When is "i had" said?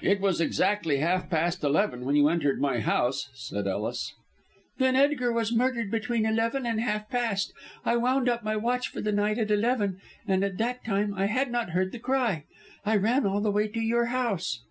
11.12-11.52